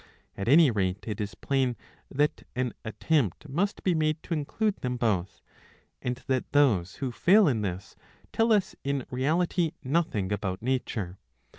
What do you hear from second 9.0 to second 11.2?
reality nothing about nature.